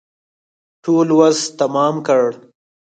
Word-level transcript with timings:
ټول 0.83 1.07
وس 1.19 1.39
تمام 1.59 1.95
کړ. 2.07 2.23